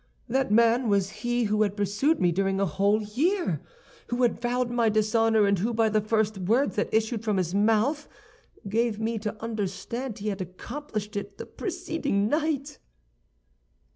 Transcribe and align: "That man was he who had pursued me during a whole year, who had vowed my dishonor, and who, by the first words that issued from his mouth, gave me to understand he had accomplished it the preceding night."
"That 0.27 0.49
man 0.49 0.89
was 0.89 1.11
he 1.21 1.43
who 1.43 1.61
had 1.61 1.77
pursued 1.77 2.19
me 2.19 2.31
during 2.31 2.59
a 2.59 2.65
whole 2.65 3.03
year, 3.03 3.61
who 4.07 4.23
had 4.23 4.41
vowed 4.41 4.71
my 4.71 4.89
dishonor, 4.89 5.45
and 5.45 5.59
who, 5.59 5.75
by 5.75 5.89
the 5.89 6.01
first 6.01 6.39
words 6.39 6.75
that 6.77 6.91
issued 6.91 7.23
from 7.23 7.37
his 7.37 7.53
mouth, 7.53 8.07
gave 8.67 8.99
me 8.99 9.19
to 9.19 9.39
understand 9.43 10.17
he 10.17 10.29
had 10.29 10.41
accomplished 10.41 11.15
it 11.15 11.37
the 11.37 11.45
preceding 11.45 12.27
night." 12.27 12.79